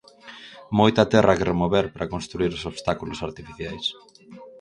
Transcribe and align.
Moita 0.79 1.03
terra 1.13 1.37
que 1.37 1.49
remover 1.51 1.85
para 1.93 2.11
construír 2.13 2.51
os 2.57 2.67
obstáculos 2.71 3.19
artificiais. 3.27 3.85